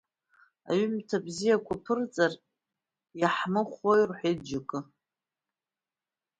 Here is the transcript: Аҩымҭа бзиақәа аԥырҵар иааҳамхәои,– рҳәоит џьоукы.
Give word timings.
Аҩымҭа 0.69 1.17
бзиақәа 1.25 1.73
аԥырҵар 1.77 2.33
иааҳамхәои,– 3.21 4.01
рҳәоит 4.09 4.39
џьоукы. 4.47 4.79